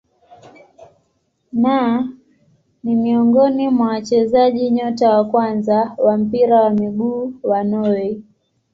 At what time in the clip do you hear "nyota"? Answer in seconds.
4.71-5.09